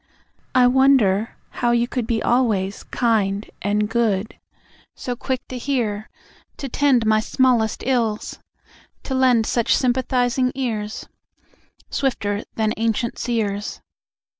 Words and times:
I 0.55 0.65
wonder 0.65 1.37
how 1.61 1.69
you 1.69 1.87
could 1.87 2.07
Be 2.07 2.23
always 2.23 2.81
kind 2.81 3.47
and 3.61 3.87
good! 3.87 4.35
So 4.95 5.15
quick 5.15 5.47
to 5.49 5.59
hear; 5.59 6.09
to 6.57 6.67
tend 6.67 7.05
My 7.05 7.19
smallest 7.19 7.83
ills; 7.85 8.39
to 9.03 9.13
lend 9.13 9.45
Such 9.45 9.75
sympathising 9.77 10.53
ears 10.55 11.05
Swifter 11.91 12.43
than 12.55 12.73
ancient 12.77 13.19
seer's. 13.19 13.79